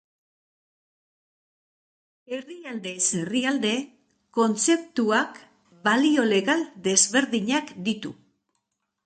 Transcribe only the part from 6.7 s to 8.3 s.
desberdinak ditu.